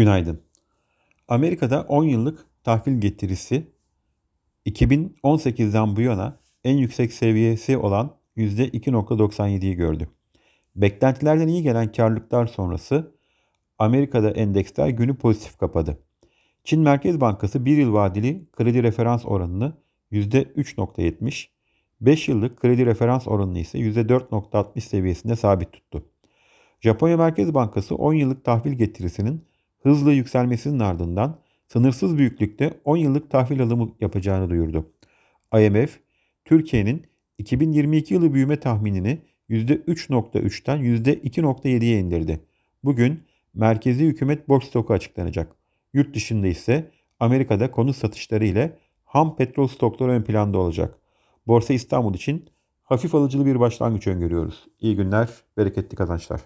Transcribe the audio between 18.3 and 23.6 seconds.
kredi referans oranını %3.70, 5 yıllık kredi referans oranını